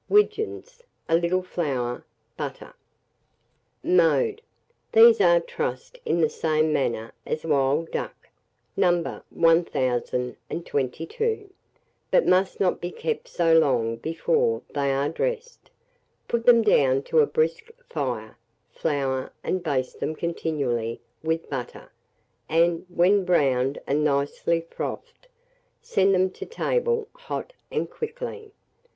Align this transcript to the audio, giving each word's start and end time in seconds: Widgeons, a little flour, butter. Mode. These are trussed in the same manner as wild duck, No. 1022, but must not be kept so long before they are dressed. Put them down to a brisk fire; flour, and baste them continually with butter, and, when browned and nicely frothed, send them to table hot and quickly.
Widgeons, 0.09 0.81
a 1.07 1.15
little 1.15 1.43
flour, 1.43 2.03
butter. 2.35 2.73
Mode. 3.83 4.41
These 4.93 5.21
are 5.21 5.39
trussed 5.39 5.99
in 6.05 6.21
the 6.21 6.27
same 6.29 6.73
manner 6.73 7.13
as 7.23 7.43
wild 7.45 7.91
duck, 7.91 8.27
No. 8.75 9.03
1022, 9.29 11.53
but 12.09 12.25
must 12.25 12.59
not 12.59 12.81
be 12.81 12.89
kept 12.89 13.27
so 13.27 13.53
long 13.53 13.95
before 13.97 14.63
they 14.73 14.91
are 14.91 15.07
dressed. 15.07 15.69
Put 16.27 16.47
them 16.47 16.63
down 16.63 17.03
to 17.03 17.19
a 17.19 17.27
brisk 17.27 17.67
fire; 17.87 18.39
flour, 18.71 19.31
and 19.43 19.61
baste 19.61 19.99
them 19.99 20.15
continually 20.15 20.99
with 21.21 21.47
butter, 21.47 21.91
and, 22.49 22.87
when 22.89 23.23
browned 23.23 23.79
and 23.85 24.03
nicely 24.03 24.61
frothed, 24.61 25.27
send 25.83 26.15
them 26.15 26.31
to 26.31 26.45
table 26.47 27.07
hot 27.13 27.53
and 27.69 27.87
quickly. 27.87 28.51